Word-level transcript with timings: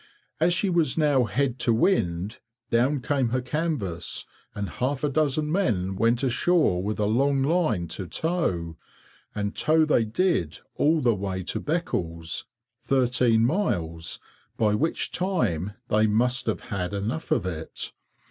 As 0.39 0.51
she 0.51 0.67
was 0.67 0.97
now 0.97 1.25
head 1.25 1.59
to 1.59 1.73
wind, 1.75 2.39
down 2.71 3.01
came 3.01 3.29
her 3.29 3.39
canvas, 3.39 4.25
and 4.55 4.67
half 4.67 5.03
a 5.03 5.09
dozen 5.09 5.51
men 5.51 5.95
went 5.95 6.23
ashore 6.23 6.81
with 6.81 6.97
a 6.99 7.05
long 7.05 7.43
line 7.43 7.87
to 7.89 8.07
tow, 8.07 8.77
and 9.35 9.55
tow 9.55 9.85
they 9.85 10.03
did 10.03 10.57
all 10.73 11.01
the 11.01 11.13
way 11.13 11.43
to 11.43 11.59
Beccles, 11.61 12.45
13 12.81 13.45
miles, 13.45 14.19
by 14.57 14.73
which 14.73 15.11
time 15.11 15.73
they 15.89 16.07
must 16.07 16.47
have 16.47 16.61
had 16.61 16.95
enough 16.95 17.29
of 17.29 17.45
it. 17.45 17.93